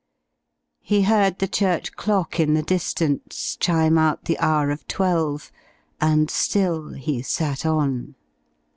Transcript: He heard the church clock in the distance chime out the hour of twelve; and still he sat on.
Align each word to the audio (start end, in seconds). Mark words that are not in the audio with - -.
He 0.79 1.03
heard 1.03 1.37
the 1.37 1.47
church 1.47 1.91
clock 1.91 2.39
in 2.39 2.55
the 2.55 2.63
distance 2.63 3.55
chime 3.55 3.99
out 3.99 4.25
the 4.25 4.35
hour 4.39 4.71
of 4.71 4.87
twelve; 4.87 5.51
and 6.01 6.27
still 6.31 6.93
he 6.93 7.21
sat 7.21 7.67
on. 7.67 8.15